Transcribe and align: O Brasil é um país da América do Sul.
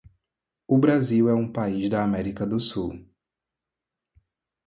O 0.67 0.79
Brasil 0.79 1.29
é 1.29 1.33
um 1.35 1.47
país 1.47 1.87
da 1.87 2.01
América 2.03 2.43
do 2.43 2.59
Sul. 2.59 3.07